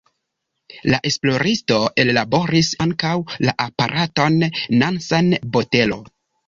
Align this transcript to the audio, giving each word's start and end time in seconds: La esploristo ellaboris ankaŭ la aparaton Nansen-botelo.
La 0.93 0.99
esploristo 1.09 1.77
ellaboris 2.05 2.73
ankaŭ 2.89 3.15
la 3.49 3.57
aparaton 3.69 4.43
Nansen-botelo. 4.83 6.05